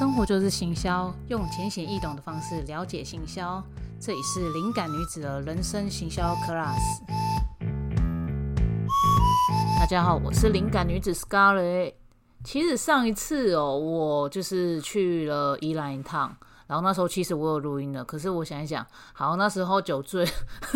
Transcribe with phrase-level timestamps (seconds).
[0.00, 3.62] 生活就是行销，用浅显易懂的方式了解行销。
[4.00, 7.02] 这里是灵感女子的人生行销 Class。
[9.78, 11.92] 大家好，我是灵感女子 Scarlett。
[12.42, 16.34] 其实上一次哦，我就是去了宜兰一趟，
[16.66, 20.26] 然后那时候其实我有录音的，可是我想一想，好，那时候酒醉，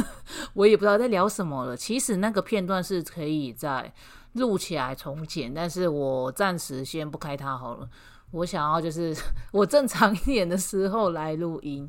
[0.52, 1.74] 我也不知道在聊什么了。
[1.74, 3.90] 其实那个片段是可以在
[4.34, 7.88] 录起来重剪，但是我暂时先不开它好了。
[8.34, 9.16] 我想要就是
[9.52, 11.88] 我正常一点的时候来录音。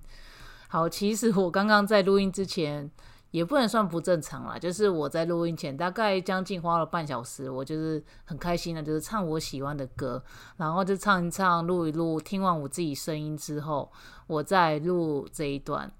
[0.67, 2.89] 好，其实我刚刚在录音之前
[3.31, 10.23] 也不能算不正常啦，就是我在录音前大概将近花了半小时，我就是很开心的，就是唱我喜欢的歌，
[10.57, 13.91] 然后就唱一唱，录一录，听完我自己声音之后，
[14.27, 15.91] 我再录这一段。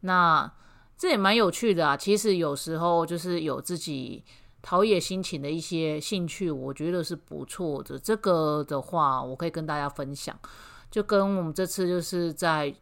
[0.00, 0.50] 那
[0.96, 1.96] 这也蛮有趣的啊。
[1.96, 4.24] 其实有时候就是有自己。
[4.62, 7.98] 陶冶心情的一些兴趣，我觉得是不错的。
[7.98, 10.38] 这个的话，我可以跟大家分享。
[10.88, 12.72] 就跟我们这次就是在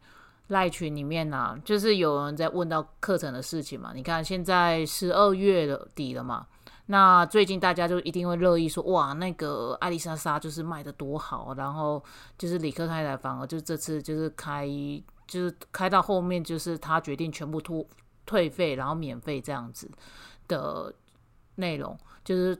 [0.49, 3.93] 赖群里面呢，就是有人在问到课程的事情嘛。
[3.95, 6.45] 你看，现在十二月底了嘛，
[6.87, 12.03] 那最近大家就一定会乐意说，哇，那个艾丽莎莎就是卖的多好，然后
[12.37, 14.67] 就是李克太太反而就这次就是开，
[15.25, 17.87] 就是开到后面就是他决定全部退
[18.25, 19.89] 退费，然后免费这样子
[20.47, 20.93] 的。
[21.55, 22.57] 内容就是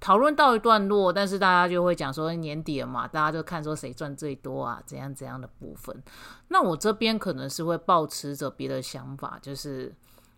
[0.00, 6.02] 讨论到一段落，但是大家就会讲说年底了嘛，大家就看说谁赚最多啊，怎样怎样的部分。
[6.48, 9.92] 那我这边可能是会保持着别的想法，就是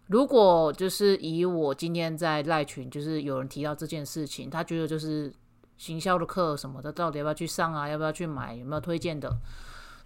[0.06, 5.30] 如果就是以我今天在赖群，就是有人提到这件事情，他觉得就是
[5.76, 7.86] 行销的课什么的，到底要不要去上啊？
[7.86, 8.54] 要不要去买？
[8.54, 9.30] 有没有推荐的？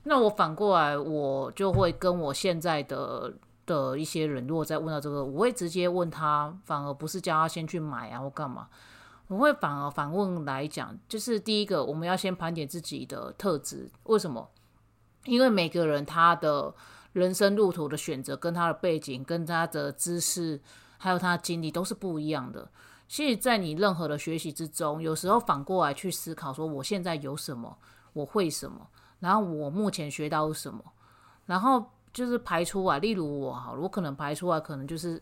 [0.03, 3.33] 那我反过来，我就会跟我现在的。
[3.67, 8.69] 的一些人，如果再问到这个，我会直接问他，反而不是叫他先去买啊或干嘛，
[9.29, 14.51] 我会反而反问来讲，就是第一个，我们要先盘点自己的特质，为什么？
[15.25, 16.75] 因为每个人他的
[17.13, 20.61] 人生路途的选择，跟他的背景、跟他的知识，
[20.99, 22.71] 还有他的经历都是不一样的。
[23.09, 27.79] 所以在你任何的学习之中，有时候反过来去思考，说我现在有什么，
[28.13, 28.89] 我会什么，
[29.21, 30.85] 然后我目前学到什么，
[31.47, 31.87] 然后。
[32.15, 35.21] 就是排出来，例如我哈，我可能排出来，可能就是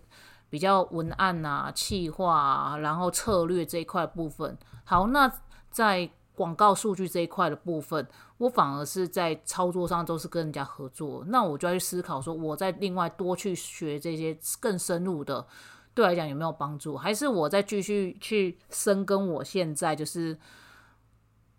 [0.50, 4.56] 比较文案啊、企划啊，然后策略这一块部分。
[4.84, 5.32] 好，那
[5.70, 11.24] 在广告数据这一块的部分，我反而是在操作上都是跟人家合作。
[11.28, 15.46] 那我就要去思考说，我在另外多去学这些更深入的，
[15.94, 16.96] 对来讲有没有帮助？
[16.96, 20.38] 还是我再继续去深耕我现在就是。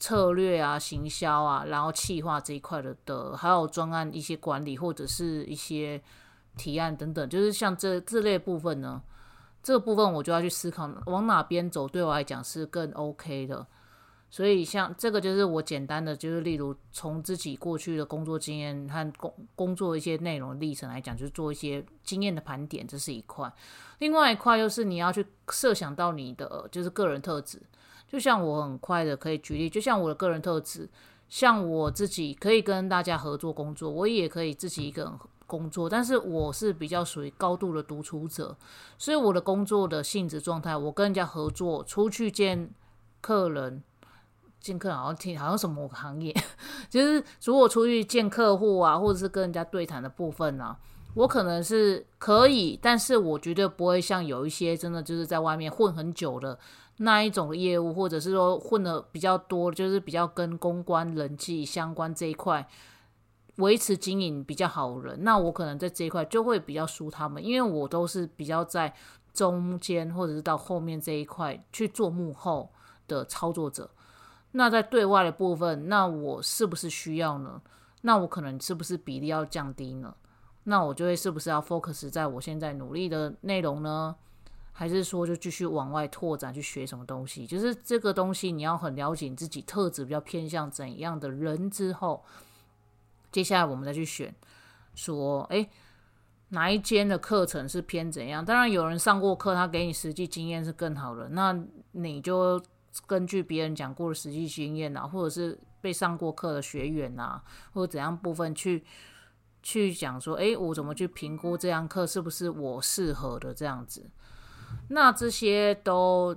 [0.03, 6.03] 策略啊，行销啊，然后企划这一块的的，还有专案一些管理或者是一些
[6.57, 9.01] 提案等等，就是像这这类部分呢，
[9.63, 13.65] 这个部分我就要去思考往哪边走，对我来讲是更 OK 的。
[14.29, 23.49] 所以像这个就是我简单的，就是例如从自己过去的工作经验和工工作一些内容历程来讲，就是做一些经验的盘点，这是一块。
[23.99, 27.61] 另外一块就是你要去设想到你的就是个人特质。
[28.13, 30.87] 就像我很快的可以举例，就像我的个人特质，
[31.27, 35.11] 像我自己可以跟大家合作工作，我也可以自己一个人
[35.47, 38.55] 工作，但是我是比较属于高度的独处者，
[38.99, 42.69] 所以我的工作的性质状态，我跟人家合作，出去见
[43.19, 43.81] 客人，
[44.59, 46.31] 见客好像听好像什么行业，
[46.91, 50.77] 就是如果出去见客户啊，或者是跟人家对谈的部分呢，
[51.15, 56.59] 我可能是可以，但是我绝对不会像有一些真的就是在外面混很久的。
[56.97, 62.67] 那一种业务，或者是说混的比较多，就是比较跟公关、人际相关这一块
[63.57, 68.93] 维持经营比较好人，那我可能在这一块就会比较输他们，因为我都是比较在
[69.33, 72.71] 中间或者是到后面这一块去做幕后
[73.07, 73.89] 的操作者。
[74.51, 77.61] 那在对外的部分，那我是不是需要呢？
[78.01, 80.13] 那我可能是不是比例要降低呢？
[80.65, 84.15] 那我就会是不是要 focus 在我现在努力的内容呢？
[84.75, 87.45] 还是说就继续往外拓展去学什么东西？
[87.45, 92.25] 就是这个东西你要很了解你自己特质比较偏向怎样的人之后，
[93.31, 94.33] 接下来我们再去选，
[94.95, 95.69] 说诶
[96.49, 98.43] 哪一间的课程是偏怎样？
[98.43, 101.55] 当然有人上过课，他给你实际经验是更好的，那
[101.91, 102.61] 你就
[103.05, 107.43] 根据别人讲过的实际经验啊，或者是被上过课的学员啊，
[107.73, 108.83] 或者怎样部分去
[109.61, 114.09] 去讲说，诶，我怎么去评估这堂课是不是我适合的这样子？
[114.89, 116.35] 那这些都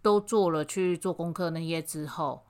[0.00, 2.42] 都做了去做功课那些之后，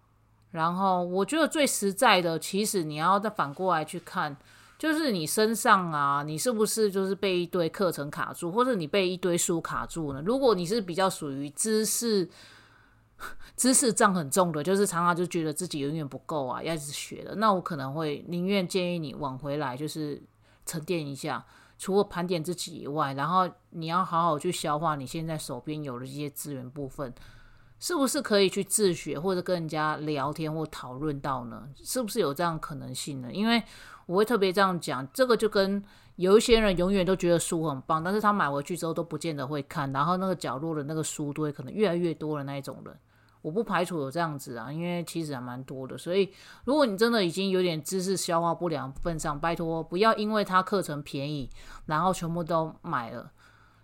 [0.50, 4.36] 然后我觉得最实在的，其实你要再反过来去看，
[4.78, 10.22] 就是你身上啊，你是不是就是被一堆课程卡住，或者你被一堆书卡住呢？
[10.24, 12.28] 如果你是比较属于知识
[13.56, 17.34] 知识账很重的，就是常常就觉得自己永远不够啊，要一直学的。
[17.34, 20.22] 那我可能会宁愿建议你往回来，就是
[20.64, 21.44] 沉淀一下，
[21.78, 27.14] 除了盘点自己以外，然后你要好好去消化你现在手边有的这些资源部分，
[27.78, 31.68] 是不是可以去自学或者跟人家聊天或讨论到呢？
[31.76, 33.32] 是不是有这样可能性呢？
[33.32, 33.62] 因为
[34.06, 35.82] 我会特别这样讲，这个就跟
[36.16, 42.98] 有一些人永远都觉得书很棒，但是他买回去之后都不见得会看，然后那个角落的那个书堆可能越来越多的那一种人。
[43.40, 46.28] 我不排除有这样子啊，因为其实还蛮多的，所以
[46.64, 51.48] 如果你真的已经有点知识消化不良份上，拜托不要因为他课程便宜，
[51.86, 53.30] 然后全部都买了。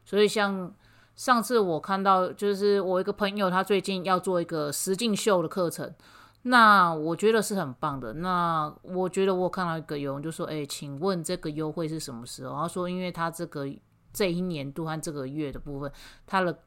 [0.04, 0.74] 所以像
[1.14, 5.94] 上次我看到，就是我一个朋友，他最近要做一个实境秀的课程，
[6.42, 8.12] 那我觉得是很棒的。
[8.14, 13.66] 那我觉得我看到一个有人就说：“哎，请问这个优惠是什么时候？”他说：“因为他这个
[14.12, 15.90] 这一年度和这个月的部分，
[16.26, 16.58] 他的。”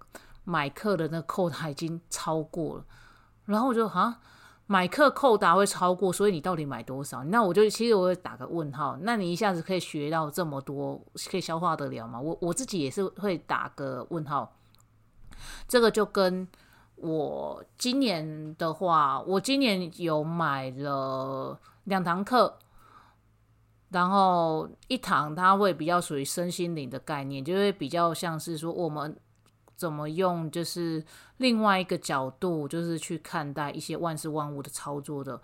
[0.49, 2.85] 买课的那个扣打已经超过了，
[3.44, 4.17] 然后我就啊，
[4.65, 7.21] 买课扣打会超过，所以你到底买多少？
[7.25, 8.97] 那我就其实我会打个问号。
[9.01, 12.21] 那你一下子可以学到这么多，可以消化得了吗？
[12.21, 14.55] 我我自己也是会打个问号。
[15.67, 16.47] 这个就跟
[16.95, 22.57] 我今年的话，我今年有买了两堂课，
[23.89, 29.13] 然后一堂它会比较属于身心灵的概念，就会比较像是说我们。
[29.77, 30.50] 怎么用？
[30.50, 31.06] 就是
[31.38, 35.39] 另外一个角度，就是去看待一些万事万物的操作的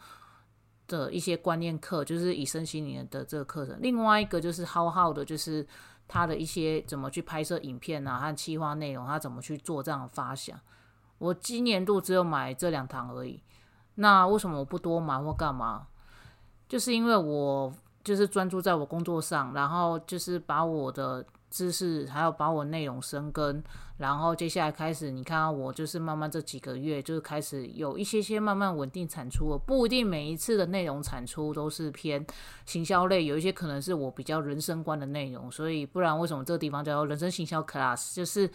[0.88, 3.78] 的一些观念课，就是以身心灵的这个课程。
[3.80, 5.66] 另外一个就是浩浩的，就是
[6.08, 10.60] 他的一些怎么去拍摄影片啊，和企划内容，他怎么去做这样的发想。
[11.20, 13.40] 我今年度只有买这两堂而已。
[13.96, 15.86] 那为什么我不多买或干嘛？
[16.68, 17.72] 就是因为我
[18.04, 21.24] 就是专注在我工作上，然后就是把我的。
[21.54, 23.64] 知识还要把我内容生根，
[23.98, 32.26] 然后接下来开始，你看我就是慢慢这几个月就是开始有一些些慢慢稳定产出了，不一定每一次的内容产出都是偏
[32.66, 38.50] 行销类，有一些可能是我比较人生观的内容，所以不然为什么这个地方叫人生行销 class 就是。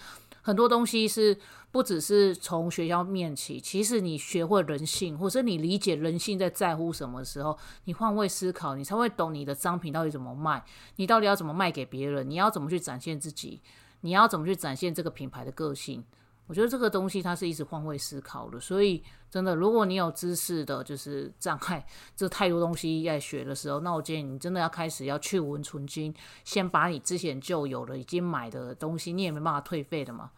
[0.48, 1.36] 很多东西是
[1.70, 10.64] 不只是从学校面起，其实你学会人性，或者你理解人性在在乎什么时候，你换位思考，你才会懂你的商品到底怎么卖，
[10.96, 13.60] 你到底要怎么卖给别人，你要怎么去展现自己，
[14.00, 16.02] 你要怎么去展现这个品牌的个性。
[16.46, 21.84] 我觉得这个东西它是一直换位思考的，所以真的，如果你有知识的就是障碍，
[22.16, 26.14] 这太多东西在学的时候，那我建议你真的要开始要去无存金，
[26.44, 30.30] 先把你之前就有的已经买的东西，你也没办法退费的嘛。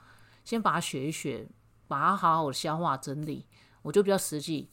[0.45, 1.49] 先把它学一学，
[1.87, 3.47] 把它好好消化整理。
[3.83, 4.69] 我就比较实际，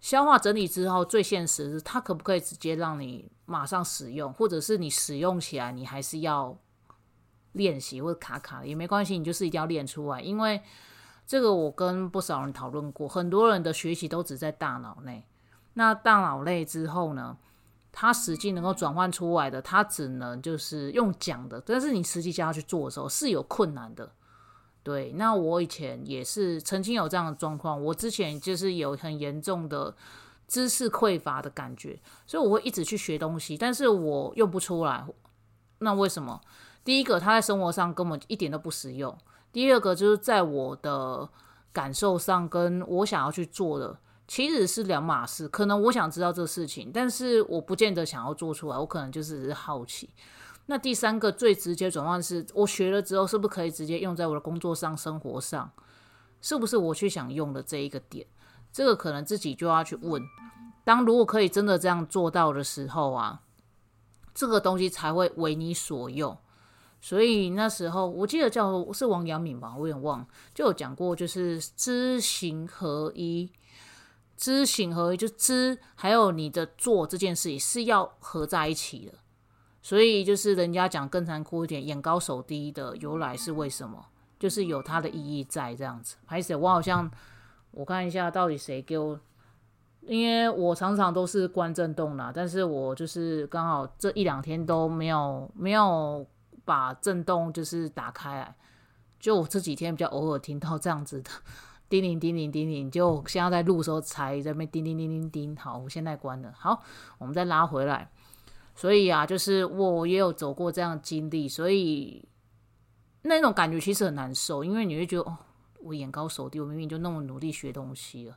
[0.00, 6.56] 消化整理之后，最现实是它可不可以直接让你马上使用，或者是你使用起来你还是要
[7.52, 10.20] 练习或者卡卡的也没关系，你就是一定要练出来。
[10.20, 10.62] 因为
[11.26, 15.26] 这个我跟不少人讨论过，很多人的学习都只在大脑内。
[15.74, 17.36] 那大脑内之后呢，
[17.92, 24.10] 它实际能够转换出来的，它只能就是用讲的，但是你实际叫他去做的时候是有困难的。
[24.84, 27.82] 对，那我以前也是曾经有这样的状况。
[27.82, 29.96] 我之前就是有很严重的
[30.46, 35.04] 知识匮乏的感觉，所以我会一直去学东西，但是我用不出来。
[35.78, 36.38] 那为什么？
[36.84, 39.10] 第一个，它在生活上根本一点都不实用；
[39.50, 41.26] 第二个，就是在我的
[41.72, 45.48] 感受上，跟我想要去做的其实是两码事。
[45.48, 50.10] 可能我想知道这事情，但是我不见得想要做出来，我可能就是好奇。
[50.66, 55.70] 那第三个最直接转换是，我学了之后是不是可以直接用在我的工作上、生活上？
[56.40, 58.26] 是不是我去想用的这一个点？
[58.72, 60.22] 这个可能自己就要去问。
[60.84, 63.40] 当如果可以真的这样做到的时候啊，
[64.34, 66.36] 这个东西才会为你所用。
[67.00, 73.50] 所以那时候我记得叫是王阳明吧，我有点忘，就有讲过，就是知行合一，
[74.36, 79.18] 知行合一就知还有你的做这件事情是要合在一起的。
[79.84, 84.02] 所以就是人家讲更残酷一点，眼高手低的由来是为什么？
[84.38, 86.16] 就是有它的意义在这样子。
[86.24, 87.08] 还是我好像
[87.70, 89.20] 我看一下到底谁给我，
[90.00, 96.26] 因为我常常都是关震动啦，但是我就是刚好这一两天都没有没有
[96.64, 98.56] 把震动就是打开来，
[99.20, 101.30] 就我这几天比较偶尔听到这样子的
[101.90, 105.56] 叮铃叮铃叮铃，就现在在录的时候才在那叮叮叮叮叮。
[105.56, 106.50] 好，我现在关了。
[106.56, 106.82] 好，
[107.18, 108.10] 我们再拉回来。
[108.74, 112.26] 所以啊，就是我也有走过这样经历，所以
[113.22, 115.36] 那种感觉其实很难受，因为你会觉得哦，
[115.80, 118.36] 我眼高手低，我明明就那么努力学东西了，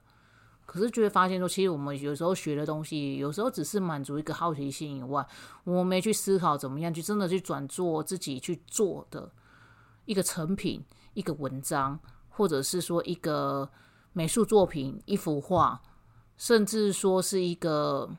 [0.65, 5.25] 可是就会发现说，其实我们有时候学的东西，有时候只是满足一个好奇心以外，
[5.63, 9.31] 我没去思考怎么样去真的去转做自己去做的
[10.05, 13.67] 一个成品、一个文章，或者是说一个
[14.13, 15.81] 美术作品、一幅画，
[16.37, 18.09] 甚至说是一个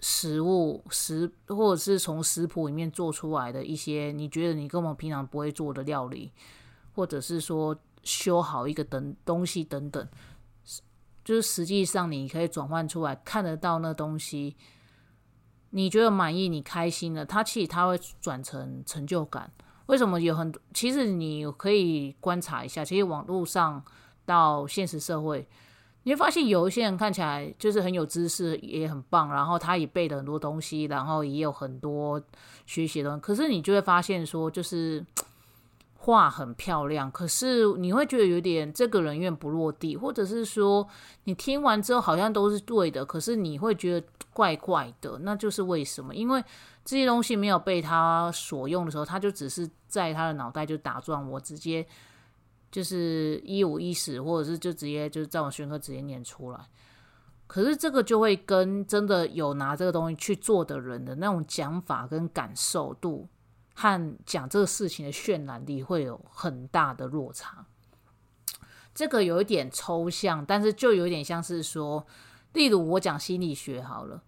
[0.00, 6.32] 食物食，或者是从食谱里面做出来的一些你觉得你根本平常不会做的料理，
[6.94, 10.08] 或者是说修好一个等东西等等，
[11.24, 14.56] 就是实际上你可以转换出来看得到那东西，
[15.70, 19.52] 你觉得满意、你开心了，它其实它会转成成就感。
[19.86, 20.60] 为什么有很多？
[20.72, 23.84] 其实你可以观察一下，其实网络上。
[24.26, 25.48] 到现实社会，
[26.04, 32.20] 你会发现有一些人看起来就是很有知识，也很棒，然后他也背了很多东西，然后也有很多
[32.64, 33.18] 学习的。
[33.18, 35.04] 可是你就会发现说，就是
[35.98, 40.88] 画很漂亮，可是你会觉得有点这个人有点不落地，或者是说
[41.24, 46.14] 你听完之后好像都是对的，可是你会觉得怪怪的，那就是为什么？
[46.14, 46.42] 因为
[46.82, 51.86] 这些东西没有被他所用的时候，他就只是在他的脑袋就打转，我直接。
[52.70, 56.60] 就是一五一十，或者是就直接就是在我学科直接念出来，
[57.46, 63.28] 可是这个就会跟真的有拿这个东西去做的人的那种讲法跟感受度，
[63.74, 67.66] 和讲这个事情的渲染力会有很大的落差。
[68.94, 72.06] 这个有一点抽象，但是就有点像是说，
[72.52, 74.22] 例如我讲心理学好了，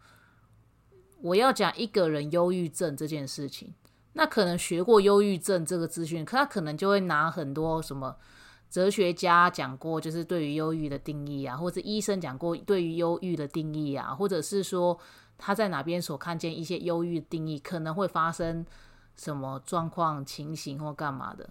[1.20, 3.74] 我要讲一个人忧郁症这件事情。
[4.14, 8.16] 那可能学过忧郁症这个资讯，可他可能就会拿很多什么
[8.70, 14.98] 哲学家讲过，就是对于忧郁的定义啊，或者医生讲过对于忧郁的定义啊，或者是说
[15.38, 18.64] 他在哪边所看见一些忧郁定义，可能会发生
[19.16, 21.48] 什么状况、情形或干嘛的。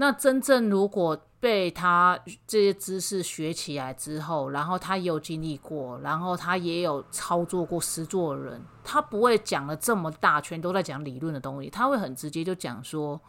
[0.00, 13.20] 那真正如果被他这些知识学起来之后，然后他也有经历过，然后他也有操作过实作的人，他不会讲了这么大圈都在讲理论的东西，他会很直接就讲说，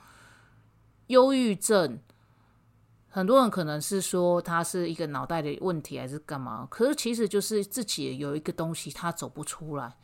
[1.08, 2.00] 忧郁症，
[3.08, 9.96] 很多人可能是说他是一个脑袋的问题还是干嘛，可是其实就是自己有一个东西他走不出来，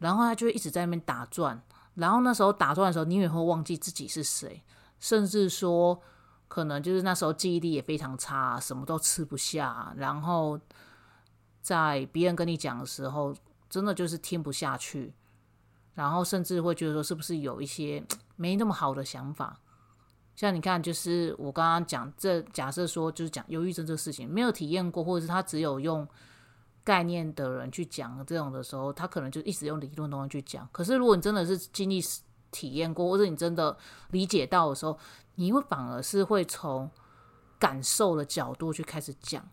[0.00, 1.62] 然后他就一直在那边打转，
[1.94, 4.64] 然后那时候打转的时候，你也会忘记自己是谁。
[4.98, 6.00] 甚至说，
[6.48, 10.58] 可能就是那时候记忆力也非常差，什么都吃不下，然后
[11.60, 13.34] 在别人跟你讲的时候，
[13.68, 15.12] 真的就是听不下去，
[15.94, 18.04] 然后甚至会觉得说，是不是有一些
[18.36, 19.60] 没那么好的想法？
[20.34, 26.06] 像你看，就是我刚刚讲这假设说，就是讲忧郁症这个事情，没有体验过，或者是他只有用
[26.84, 30.68] 概念的人去讲这种的时候，他可能就一直用理论东西去讲。
[30.70, 32.02] 可是如果你真的是经历，
[32.56, 33.76] 体验过，或者你真的
[34.12, 34.98] 理解到的时候，
[35.34, 36.90] 你会反而是会从
[37.58, 39.46] 感受的角度去开始讲，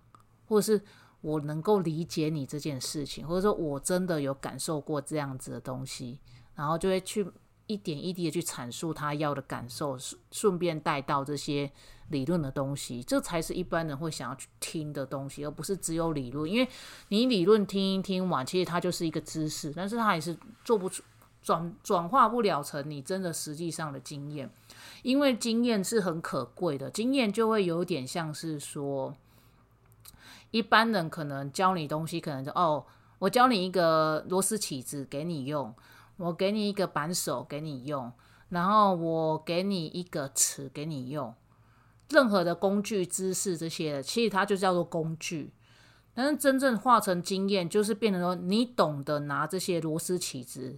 [0.47, 0.81] 或者是
[1.19, 6.17] 我能够理解你这件事情，或者说我真的有感受过这样子的东西，
[6.55, 7.29] 然后就会去
[7.67, 11.69] 一点一滴的去阐述他要的感受，顺顺便带到这些
[12.09, 16.49] 理论的东西，这才是一般人会想要去听的东西，而不是只有理论。
[16.49, 16.69] 因为
[17.09, 21.03] 你理论听一听完，其实它就是一个知识，但是它也是做不出。
[21.43, 24.49] 转转化不了成你真的实际上的经验，
[25.01, 29.13] 因为经验是很可贵的，经验就会有点像是说，
[30.51, 32.85] 一般人可能教你东西，可能就哦，
[33.19, 35.75] 我教你一个螺丝起子给你用，
[36.15, 38.09] 我给你一个扳手给你用，
[38.47, 41.35] 然后我给你一个尺给你用，
[42.09, 45.51] 任何的工具知识这些，其实它就叫做工具，
[46.13, 50.77] 但是真正化成经验，就是变成说你懂得拿这些螺丝起子。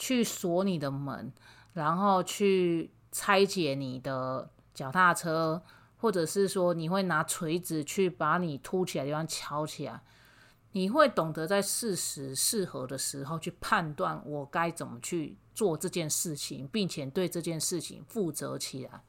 [0.00, 1.30] 去锁你的门，
[1.74, 5.62] 然后去拆解你的脚踏车，
[5.98, 10.02] 或者是说你会拿锤子去把你凸起来的地方敲起来。
[10.72, 19.02] 你会懂得在适时适合的时候去判断我该怎么去做这件事情，并且对这件事情负责起来。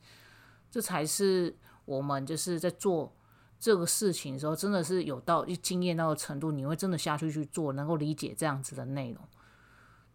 [0.70, 1.56] 这才是
[1.86, 3.16] 我们就是在做
[3.60, 9.24] 这个事情的时候，真的是有到经验到的程度，你会真的下去去做，能够理解这样子的内容。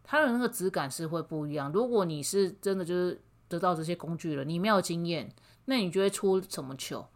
[0.09, 1.73] 它的那个质感是会不一样。
[1.73, 5.29] 如果你是真的就是得到这些工具了，你没有经验，
[5.65, 7.09] 那你就会出什么糗？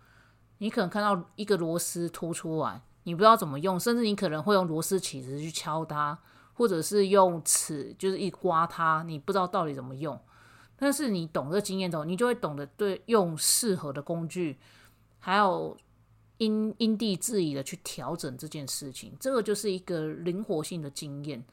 [0.58, 6.18] 你可能看到一个螺丝凸出来，你不知道怎么用，甚至你可能会用螺丝起子去敲它，
[6.54, 10.20] 或者是用尺就是一刮它，你不知道到底怎么用。
[10.76, 14.58] 但是你懂这经验之后，你就会懂得对用适合的工具，
[15.20, 15.76] 还有
[16.38, 19.14] 因因地制宜的去调整这件事情。
[19.20, 21.44] 这个就是一个灵活性的经验。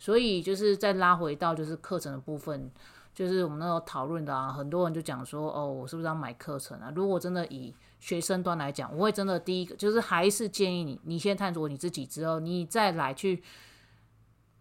[0.00, 2.68] 所以就是再拉回到就是课程的部分，
[3.14, 6.90] 就是我们那时候讨论的啊，很多人就讲说，哦，我是不是要买课程啊？
[6.96, 13.42] 如果真的以学生端来讲，我会真的第一个就是还是建议你，你先探索你自己之后，你再来去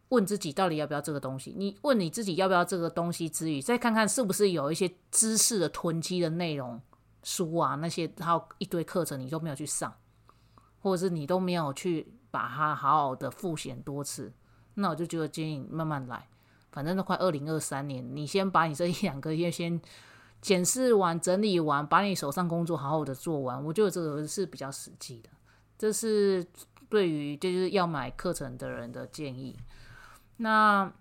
[0.10, 1.54] 问自己到底要不要这个东西。
[1.56, 6.82] 你问你自己要不要这个东西之余，再看看是不是有一些知识的囤积的内容
[7.24, 9.94] 书啊那些，还有一堆课程你都没有去上，
[10.82, 14.34] 或者是你都没有去把它好好的复习多次，
[14.80, 16.28] 那我就觉得建议慢慢来，
[16.72, 19.80] 反正都快二零二三年，你先把你这一两个月先
[20.42, 25.30] 检视完、整理完，把你手上工作好好的做完，我觉得这个是比较实际的，
[25.78, 26.46] 这是
[26.90, 29.58] 对于就是要买课程的人的建议。
[30.38, 30.92] 那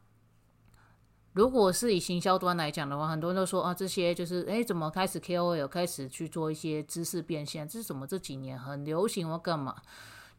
[1.35, 7.69] 如果是以行销端来讲的话，很多人都说啊，这些就是哎，怎么开始 KOL 开始去做一些知识变现？
[7.69, 9.77] 这是怎么这几年很流行或干嘛？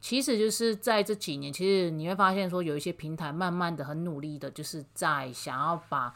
[0.02, 6.14] 其实就是在这几年，其实你会发现说，有一些平台慢慢的很努力的，就是在想要把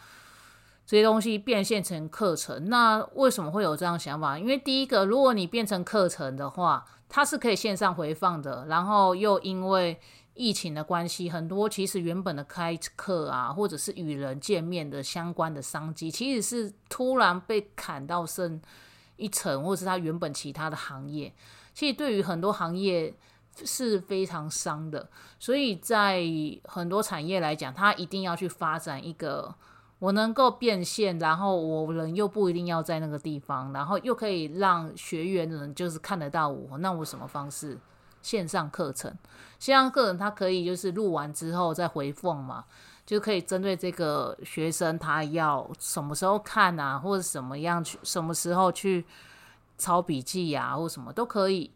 [0.86, 2.70] 这些东西变现成课程。
[2.70, 4.40] 那为什么会有这样想法？
[4.40, 10.00] 因为第一个，如果你变成课程的话，它是可以线上回放的，然后又因为
[10.34, 18.60] 疫情的关系，很多其实原本的开课啊，或者是与人见面的相关的商机，其实是突然被砍到剩
[19.18, 21.32] 一层，或者是它原本其他的行业，
[21.74, 23.14] 其实对于很多行业
[23.56, 25.10] 是非常伤的。
[25.40, 26.24] 所以在
[26.66, 29.54] 很多产业来讲，它一定要去发展一个
[30.00, 37.78] 我能够变现，然后我人又不一定要在那个地方，然后又可以让学员人就是看得到我，那我什么方式？
[38.22, 39.14] 线上课程，
[39.60, 42.64] 线上课程它可以就是录完之后再回放嘛，
[43.06, 49.06] 就可以针对这个学生他要什么时候看啊，或者什么样去什么时候去
[49.78, 51.70] 抄笔记呀，或什么都可以。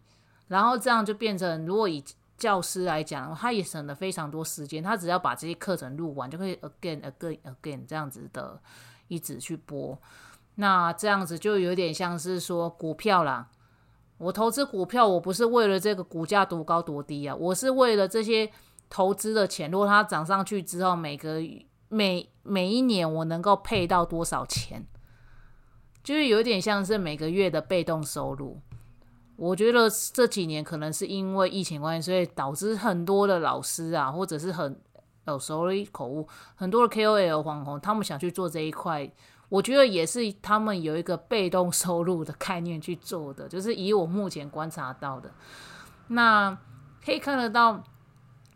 [0.48, 2.04] 然后这样就变成，如果以
[2.38, 8.62] 教师来讲，他也省了非常多时间，他只要把这些课程录完，就可以 again again again 这样子的
[9.08, 10.00] 一直去播。
[10.56, 13.50] 那这样子就有点像是说股票啦。
[14.20, 18.50] 我投资股票，我不是为了这个股价多高多低啊，我是为了这些
[18.90, 21.40] 投资的钱，如果它涨上去之后，每个
[21.90, 24.86] 每每一年我能够配到多少钱，
[26.04, 28.60] 就是有点像是每个月的被动收入。
[29.38, 34.78] 我觉得这几年可能是因为疫情关系，所以导致很多的老师啊，或者是很
[35.28, 39.10] 有 sorry 口误，很多的 KOL 网红，他们想去做这一块。
[39.50, 45.32] 我觉得也是他们有一个被动收入的概念去做的，就是以我目前观察到的，
[46.08, 46.58] 那
[47.06, 47.82] 可以看得到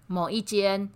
[0.07, 0.89] 某一间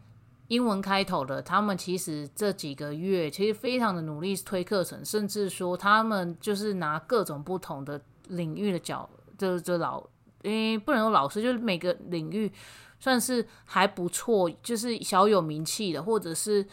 [0.48, 10.04] 英文开头的，他们其实这几个月其实非常的努力推课程，甚至说他们就是拿各种不同的领域的角，就就老，
[10.44, 12.52] 诶，不能说老师，就是每个领域
[13.00, 16.66] 算是还不错，就是小有名气的，或者是。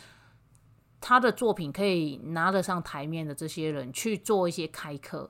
[1.04, 5.28] 他的作品可以拿得上台面的这些人去做一些开课，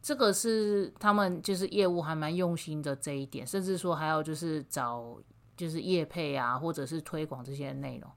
[0.00, 5.18] 这个是他们就是业务还蛮用心的这一点，甚至说还有就是找
[5.58, 8.10] 就是业配啊，或者是推广这些内容。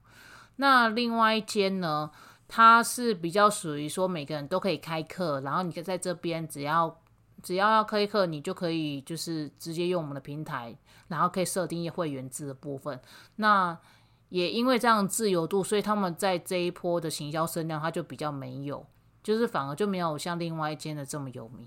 [0.56, 2.10] 那另外一间呢，
[2.48, 6.98] 它是比较属于说每个人都可以开课，然后你可以在这边只要
[7.42, 10.76] 只要要开课，你就可以就是直接用我们的平台，
[11.08, 13.00] 然后可以设定一会员制的部分。
[13.36, 13.76] 那
[14.28, 18.84] 也因为这样自由度，所以他们在这一波的行销声量，它就比较没有，
[19.22, 21.66] 就是反而就没有像另外一间的这么有名。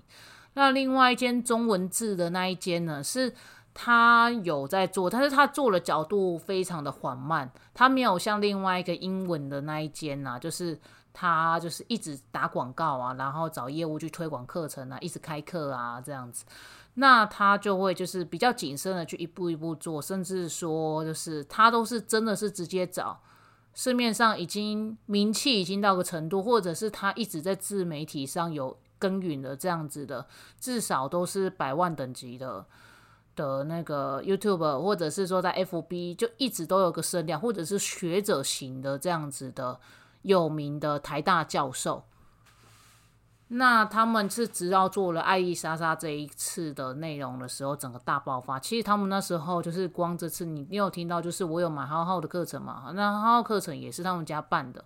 [0.54, 3.34] 那另外一间中文字的那一间呢，是
[3.74, 10.78] 他有在做，但是他做的角度非常的缓慢，他没有像另外一个英文的那一间呐，就是
[11.12, 16.44] 他就是一直打广告啊，然后找业务去推广课程啊，一直开课啊这样子。
[16.94, 23.18] 那他就会就是比较谨慎的去一步一步做，甚至说就是他都是真的是直接找
[23.74, 30.26] 市面上已经名气已经到个程度，或者是他一直在自媒体上有耕耘的这样子的，
[30.60, 32.66] 至少都是百万等级的
[33.34, 39.80] 的那个 YouTube，或者是说在 FB 就一直都有个声量，或者是学者型的这样子的
[40.22, 42.04] 有名的台大教授。
[43.54, 48.58] 那他们是直到做了《爱丽莎莎》这一次的内容的时候，整个大爆发。
[48.58, 52.90] 其实他们那时候就是光这次，你你有听到，就是我有买浩浩的课程嘛？
[52.94, 54.82] 那浩浩课程也是他们家办的。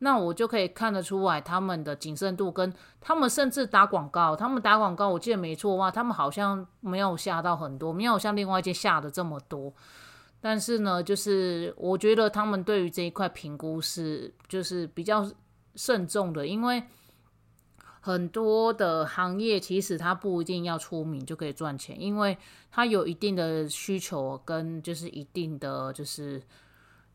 [0.00, 9.72] 那我就可以看得出来，他们的谨慎度跟他们甚至打广告，他们打广告，我记得没错哇，他们好像没有下到很多，没有像另外一间下的这么多。
[10.42, 15.26] 但是呢，就是我觉得他们对于这一块评估是就是比较
[15.76, 16.82] 慎重的，因为。
[18.04, 22.36] 很多的行业其实它不一定要出名就可以赚钱，因为
[22.68, 26.42] 它有一定的需求跟就是一定的就是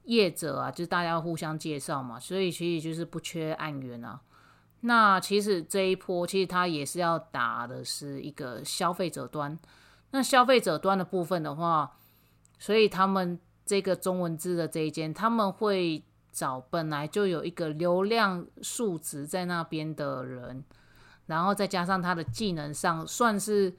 [0.06, 4.22] 业者啊，就是大家互相介绍嘛，所以其实就是不缺案源啊。
[4.80, 9.60] 那其实这一波其实它也是要打的是一个消费者端，
[10.12, 11.98] 那消费者端的部分的话，
[12.58, 20.64] 所以他们这个中文字的这一间他们会找本来就有一个流量数值在那边的人。
[21.28, 23.76] 然后再加上他的技能上算是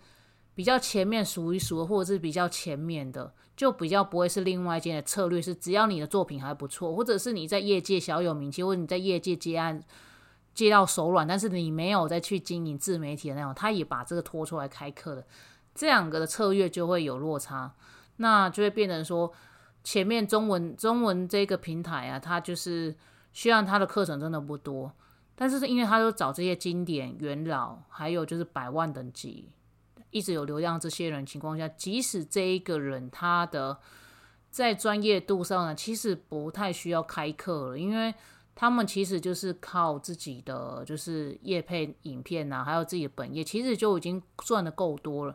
[0.54, 9.82] 比较前面数一数，或者是比较前面的，就比较不会是另外一间的策略是，只要你的作品还不错，或者是你在业界小有名气，或者你在业界接案
[10.52, 15.24] 接到手软，但是你没有再去经营自媒体的那种，他也把这个拖出来开课的，
[15.74, 17.72] 这两个的策略就会有落差，
[18.18, 19.32] 那就会变成说。
[19.84, 22.94] 前面中文中文这个平台啊，它就是
[23.32, 24.92] 虽然它的课程真的不多，
[25.34, 29.48] 但是因为它都找这些经典元老，还有就是百万等级，
[30.10, 33.78] 一直有流量这些人情况下，即使这一个人他的
[34.50, 38.12] 在专业度上呢，其实不太需要开课了，因为
[38.54, 45.34] 他们其实就是靠自己的就是业配影片呐，还有自己的本业，其实就已经赚的够多了。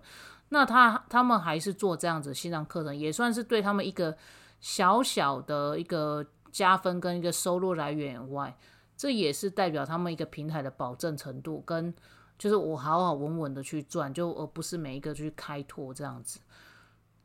[0.53, 4.15] 那他他们还是做这样子线上课程，也算是对他们一个
[4.59, 8.55] 小小的一个加分跟一个收入来源以外，
[8.95, 11.91] 这也是代表他们一个平台的保证程度，跟
[12.37, 16.39] 就是我好好稳稳的去赚，就而不是每一个去开拓这样子，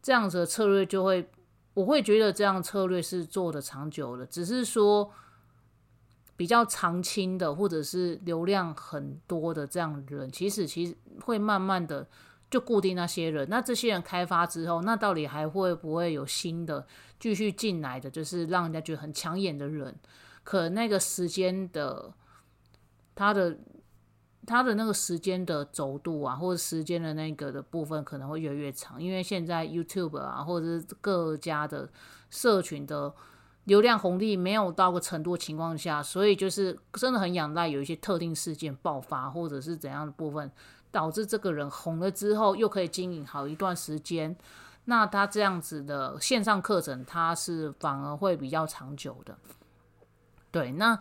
[0.01, 1.29] 这样子的策略就会，
[1.75, 5.12] 我会觉得这样策略是做的长久的，只是说
[6.35, 12.07] 比较长青的或者是流量很多的这样人，其实其实会慢慢的。
[12.50, 16.87] 就固定那些人，那这些人开发之后，那到底还会不会有新的
[17.20, 18.11] 继续进来的？
[18.11, 19.94] 就是让人家觉得很抢眼的人，
[20.44, 22.11] 可那个时间的
[23.14, 23.58] 他的
[24.46, 31.90] 他的那个时间的轴度啊，或者时间的那个的部分可能会越来越长，因为现在 YouTube 啊，或者是各家的
[32.30, 33.12] 社群的
[33.64, 40.50] 流量红利没有到个程度情况下，所以就是真的很仰赖有一些特定事件爆发，或者是怎样的部分。
[40.90, 44.35] 导致这个人红了之后，又可以经营好一段时间，
[44.87, 49.37] 那他这样子的线上课程，他是反而会比较长久的。
[50.51, 50.98] 对，那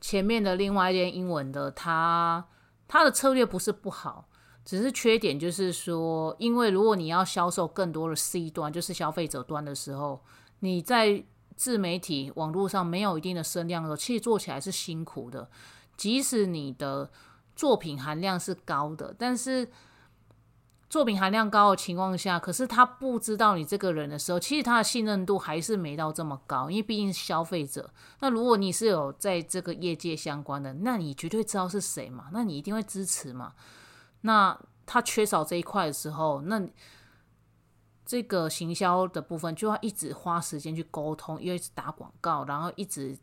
[0.00, 2.44] 前面的另外一件英文的，他
[2.88, 4.28] 他的策略不是不好，
[4.64, 10.20] 只是缺点就是说，因为如果你要销售更多的 C 端，就是消费者端的时候，
[10.58, 11.22] 你在
[11.54, 15.48] 自媒体网络上没有一定的声量的时候，其实做起来是辛苦的，
[15.96, 17.08] 即使你的。
[17.60, 19.68] 作品含量是高的，但是
[20.88, 27.92] 作品含量高的情况下，可是他不知道你这个人的时候，其实他的信任度还是没到这么高，因为毕竟是消费者。
[28.20, 33.52] 那如果你是有在这个业界相关的，那你绝对知道是谁嘛，那你一定会支持嘛。
[34.22, 36.66] 那他缺少这一块的时候，那
[38.06, 43.18] 这个行销的部分就要一直花时间去沟通，因为打广告，然后一直。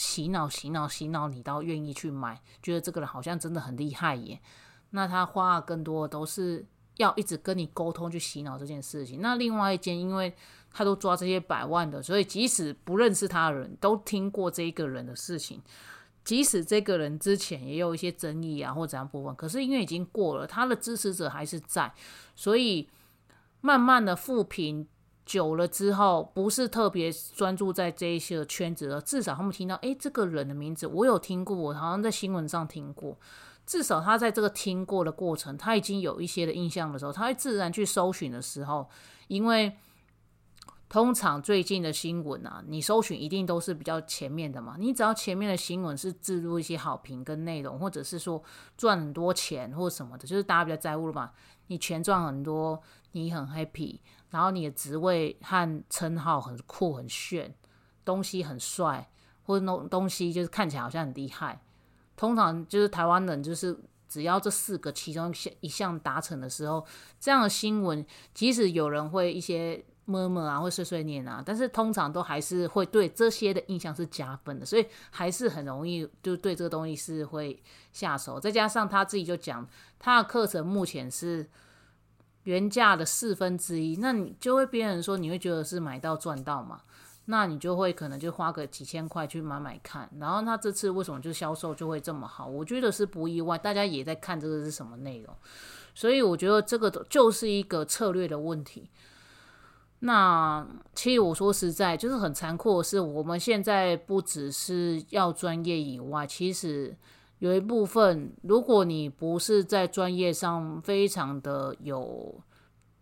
[0.00, 4.40] 洗脑，洗脑，洗脑，你到愿意去买，觉得这个人好像真的很厉害耶。
[4.92, 6.64] 那他花更多都是
[6.96, 9.20] 要一直跟你沟通去洗脑这件事情。
[9.20, 10.34] 那另外一间，因为
[10.72, 15.60] 他都抓这些百万的，所以即使不认识他的人都听过这一个人的事情。
[16.24, 21.92] 即使这个人之前也有一些争议啊或怎样部分，可是因为已经过了，他的支持者还是在，
[22.34, 22.88] 所以
[23.60, 24.88] 慢慢的复评。
[25.30, 29.00] 久了之后，不是特别专注在这一些圈子了。
[29.00, 33.16] 至少他们听到，诶，这个人的名字我有听过，我好像在新闻上听过。
[33.64, 38.88] 至少他在这个听过的过程，他已经有一些的印象的时候，他会自然去搜寻的时候，
[39.28, 39.76] 因为
[40.88, 44.74] 通常最近的新闻啊，你搜寻一定都是比较前面的嘛。
[44.80, 48.42] 你只要前面的新闻是置入一些好评跟内容，或者是说
[48.76, 51.30] 赚很多钱或什么的，就是大家比较在乎了嘛。
[51.68, 54.00] 你钱赚很多，你很 happy。
[54.30, 57.52] 然后你的职位和称号很酷很炫，
[58.04, 59.10] 东西很帅，
[59.42, 61.60] 或者东东西就是看起来好像很厉害。
[62.16, 63.76] 通常就是台湾人，就是
[64.08, 66.86] 只要这四个其中一项达成的时候，
[67.18, 77.60] 这样的新闻，即使有人会一些么么啊，会碎碎念啊，但是通常都还是会对这些的印象是加分的，所以还是很容易就对这个东西是会
[77.92, 78.38] 下手。
[78.38, 79.66] 再加上他自己就讲，
[79.98, 81.50] 他的课程目前是。
[82.44, 86.80] 原价的四分之一，那你就会别人说你会觉得是买到赚到嘛？
[87.26, 92.46] 那你就会可能就花个几千块去买买看，然后他这次为什么就销售就会这么好？
[92.46, 95.32] 我觉得是不意外，大家也在看这个是什么内容，
[95.94, 98.90] 所以我觉得这个就是一个策略的问题。
[100.00, 106.96] 那其实我说实在，就是很残酷的是，我们现在不只是要专业以外，其实。
[107.40, 112.40] 有一部分，如果你不是在专业上非常的有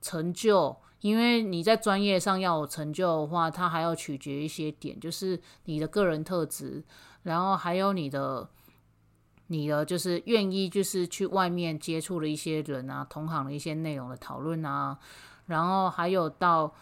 [0.00, 6.82] 成就，因为你在专业上要有成就的话，它还要取决一些点，就是你的个人特质，
[7.22, 8.48] 然后还有你的
[9.48, 14.98] 你的就是愿意就是去外面接触的一些人啊，同行的一些内容的讨论啊，
[15.46, 16.74] 然后还有到。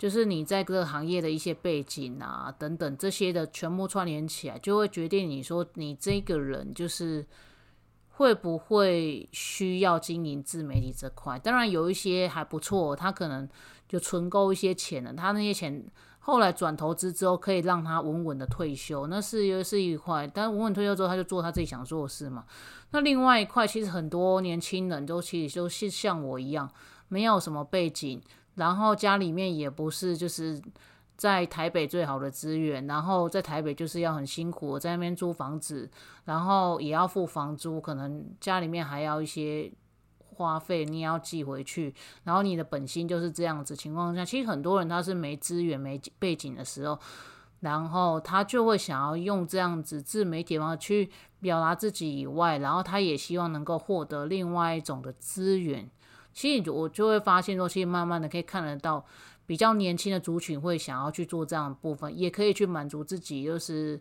[0.00, 7.26] 就是你在各个行业的一些背景啊，等等这些的全部串联起来，就会决定你说你这个人就是
[8.12, 11.38] 会不会需要经营自媒体这块？
[11.38, 13.46] 当然有一些还不错，他可能
[13.86, 15.84] 就存够一些钱了，他那些钱
[16.18, 20.26] 后来转投资之后，可以让他稳稳的退休，那是又是一块。
[20.26, 22.46] 但稳稳退休之后，他就做他自己想做的事嘛。
[22.92, 26.70] 那另外一块，其实很多年轻人都其实就是像我一样，
[27.08, 28.18] 没有什么背景，
[28.60, 30.62] 然后家里面也不是就是。
[31.20, 35.86] 在台北最好的资源，然后在台北就是要很辛苦，在那边租房子，
[36.24, 39.70] 然后也要付房租，可能家里面还要一些
[40.16, 41.94] 花费，你也要寄回去，
[42.24, 46.98] 然后你的本薪就是这样子情况下，其实很多人他是没资源、没背景的时候，
[47.60, 55.90] 然后他就会想要用这样子自媒体方去表达自己以外，然后他也希望能够获得另外一种的资源。
[56.32, 59.04] 其实我就会发现说，其实慢慢的可以看得到。
[59.46, 64.00] 比较年轻的族群会想要去做这样的部分，也可以去满足自己，就是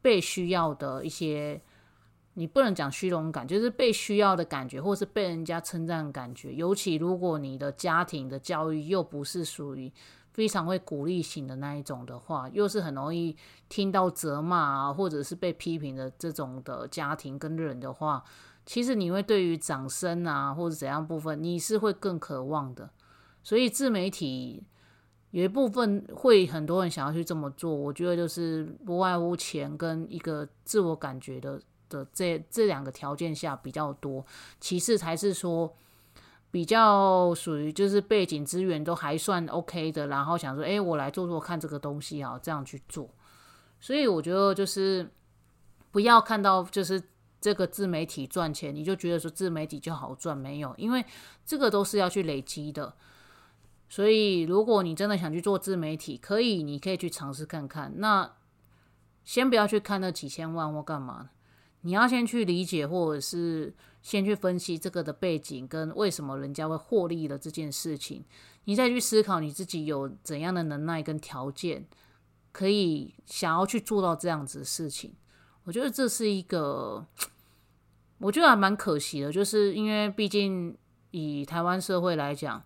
[0.00, 1.60] 被需要的一些，
[2.32, 6.54] 你不能讲虚荣感，就是被需要的感觉，或是被人家称赞的感觉。
[6.54, 9.92] 尤其如果你的家庭的教育又不是属于
[10.32, 13.36] 非常会鼓励型的那一种的话，又是很容易
[13.68, 18.24] 听到责骂啊，或者是被批评的这种的家庭跟人的话，
[18.70, 22.88] 其实你会对于掌声啊或者怎样部分，你是会更渴望的。
[23.42, 24.62] 所以自媒体
[25.32, 34.24] 有一部分会很多人想要去这么做，我觉得就是不外乎钱跟一个自我感觉的的这这两个条件下比较多，
[34.60, 35.74] 其次才是说
[36.52, 43.10] 比较属于就是背景资源都还算 OK 的，然后想说，哎，我来做做看这个东西啊，这样去做。
[43.80, 45.10] 所以我觉得就是
[45.90, 47.02] 不要看到就是
[47.40, 51.04] 这个自媒体赚钱，你就觉得说自媒体就好赚，没有，因为
[51.46, 52.94] 这个都是要去累积的。
[53.88, 57.92] 所以，如果你真的想去做自媒体，可以，你可以去尝试看看。
[57.96, 58.30] 那
[59.24, 61.30] 先不要去看那几千万或干嘛，
[61.80, 68.24] 你要先去理解，或者是先去分析这个的背景跟为什么人家会获利的这件事情，
[68.64, 71.84] 你再去思考你自己有怎样的能耐跟条件，
[72.52, 75.14] 可以想要去做到这样子的事情。
[75.70, 77.06] 我觉得这是一个，
[78.18, 80.76] 我觉得还蛮可惜的，就是因为毕竟
[81.12, 82.60] 以台湾社会来讲。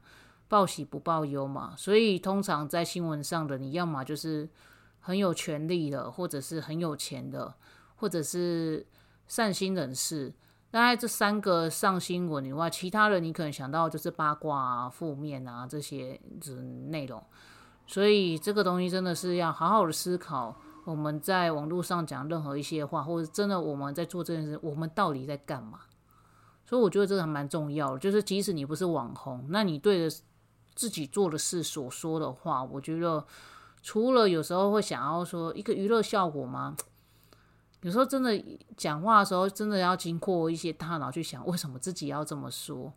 [0.46, 4.48] 报喜不报忧嘛，所以通常在新闻上的，你要么就是
[5.00, 7.52] 很有权力的，或者是很有钱的，
[7.96, 8.86] 或者是
[9.26, 10.32] 善心人士。
[10.70, 16.20] 大概这三个上新闻以外，其他人你可能想到就是八卦啊、负面啊这些
[16.88, 17.20] 内容。
[17.86, 20.54] 所以这个东西真的是要好好的思考。
[20.84, 25.80] 我们在网络上讲任何一些话，或者真的我们在做这件事，我们到底在干嘛？
[26.66, 27.98] 所以我觉得这个还蛮重要的。
[27.98, 30.16] 就是即使你不是网红，那你对着
[30.74, 33.24] 自己做的事所说的话，我觉得
[33.82, 36.76] 除了有时候会想要说一个娱乐效果吗？
[37.82, 38.42] 有时候真的
[38.78, 42.92] 讲话的时候，真的要经过一些大脑去想，为什么自己要这么说？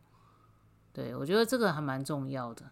[0.93, 2.63] 对我觉得这个还蛮重要的。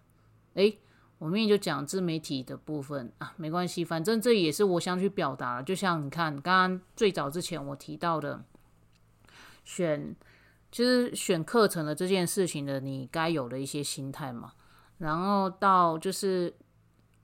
[0.54, 0.80] 诶，
[1.18, 5.64] 我明明就讲自媒体的部分啊，没关系，反正这也是我想去表达的。
[5.64, 8.44] 就像你看，刚刚最早之前我提到的，
[9.64, 10.16] 选
[10.70, 14.54] 就是选课程的这件事情的，你该有的一些心态嘛。
[14.98, 16.54] 然后到就是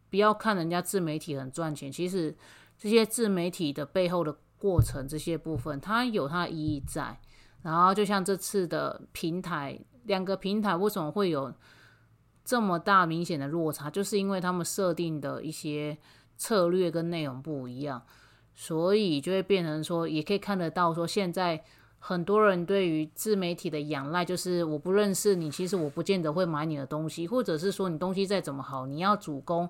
[0.09, 2.35] 不要看人家自媒体很赚钱，其实
[2.77, 7.19] 这些自媒体的背后的过程这些部分，它有它的意义在。
[7.61, 11.53] 然后就像这次的平台，两个平台为什么会有
[12.51, 15.97] 这么大明显的落差，就是因为他们设定的一些
[16.35, 18.03] 策略跟内容不一样，
[18.53, 21.63] 所以就会变成说，也可以看得到说现在。
[22.03, 29.69] 很多人对于自媒体的仰赖，就是我不认识你，其实我不见得会买你的东西，或者是说你东西再怎么好，你要主攻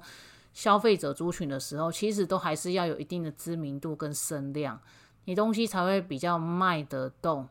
[0.53, 4.79] 消费者族群的时候，其实都还是要有一定的知名度跟声量，
[5.25, 7.49] 你东西才会比较卖得动。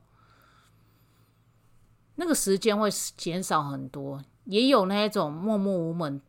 [2.15, 2.89] 那个时间会
[3.19, 6.21] 减少很多，也有那一种默默无闻、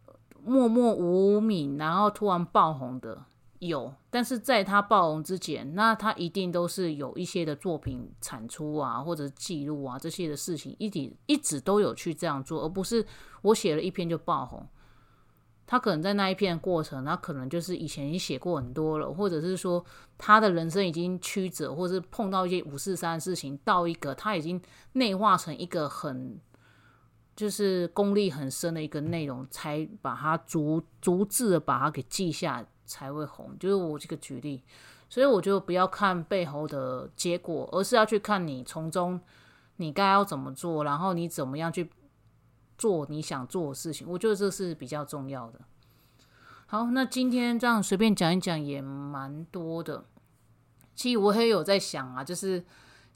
[0.43, 3.26] 默默无名，然后突然爆红的。
[3.60, 13.06] 有，但是在他爆红之前，那他一定都是有一些的作品产出啊，或者记录啊这些的事情，一直一直都有去这样做，而不是
[13.43, 14.67] 我写了一篇就爆红。
[15.67, 19.86] 他可能在那一篇过程，他可能就是以前已经写过很多了，或者是说
[20.17, 24.60] 他的人生已经曲折，或是碰到一些五四三的事情，到一个他已经
[24.93, 26.39] 内化成一个很
[27.41, 32.63] 就是功力很深的一个内容，才把它逐逐字的把它给记下。
[32.84, 34.62] 才会红，就是我这个举例，
[35.08, 39.17] 所以我就不要看背后的结果，而是要去看你从中
[39.77, 41.89] 你该要怎么做，然后你怎么样去
[42.77, 45.62] 做你想做的事情，我觉得这是比较重要的。
[46.65, 50.04] 好，那今天这样随便讲一讲也蛮多的。
[50.93, 52.62] 其实我也有在想啊，就是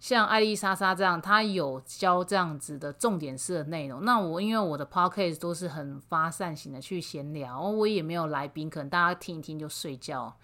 [0.08, 4.06] 像艾丽莎莎这样，她有教这样子的重点式的内容。
[4.06, 10.38] 那我因为我的 podcast 都是很发散型的去闲聊，我也没有来宾，可能大家听一听就睡觉。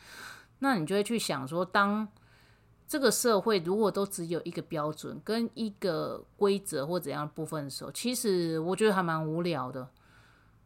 [0.58, 2.08] 那你就会去想说，当
[2.88, 9.90] 这个社会如果都只有一个标准跟一个规则或怎样部分的时候，其实我觉得还蛮无聊的。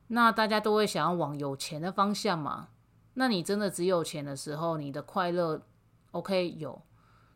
[0.08, 2.70] 那大家都会想要往有钱的方向嘛？
[3.16, 5.62] 那你真的只有钱的时候，你的快乐
[6.12, 6.82] OK 有？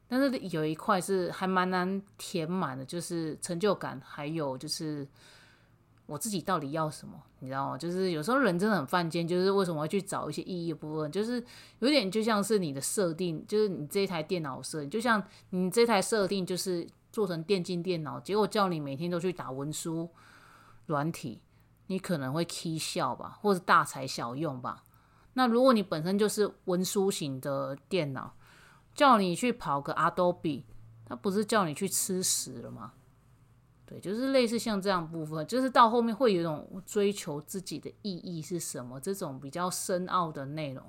[0.10, 5.08] 但是有一块是还蛮难填满的，就是成就感，还有就是
[6.08, 7.78] 我自己到底要什么，你知道吗？
[7.78, 11.42] 就是有时候人真的很犯贱，就是为什么会去找一些意义的部分，就是
[11.78, 20.10] 有点就像是你的设定，就是你这台电脑设，就像你这台设定就是做成电竞电脑，结果叫你每天都去打文书
[20.88, 21.40] 软体，
[21.86, 24.84] 你可能会 k 笑吧，或者大材小用吧。
[25.34, 28.34] 那如果你本身就是文书型的电脑，
[29.00, 30.64] 叫你去跑个 Adobe，
[31.06, 32.92] 他不是叫你去吃屎了吗？
[33.86, 40.84] 对，就是类似像这样部分，就是到后面会有一种追求自己的意义是什么这种比较深奥的内容。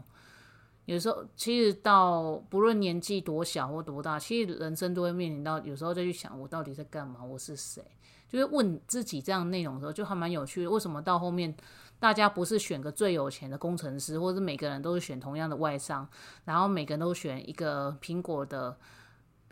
[0.86, 7.80] 有时候其实到不论年纪多小或多大，其实人生都会面临到有时候再去想我到底在干嘛，我是谁，
[8.28, 10.70] 就是问自己这样内容的时候，就还蛮有趣的。
[10.70, 11.54] 为什么到后面？
[12.00, 16.08] 大家不是选个最有钱的工程师，或者每个人都是选同样的外商，
[16.46, 18.76] 然后每个人都选一个苹果的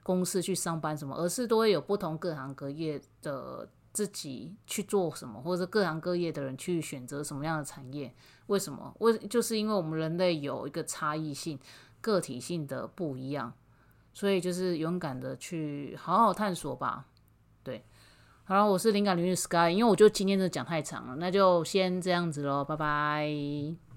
[0.02, 8.12] 公司去上班什么，而是都会有不同各行各业的自己去做什么，或者各行各业的人去选择什么样的产业？
[8.46, 8.94] 为什么？
[9.00, 11.60] 为就是因为我们人类有一个差异性、
[12.00, 13.52] 个体性的不一样，
[14.14, 17.04] 所以就是勇敢的去好好探索吧。
[17.62, 17.84] 对。
[18.48, 23.87] 好了，我是灵感领域 Sky，因为我觉得今天的讲太长了，那就先这样子喽，拜拜。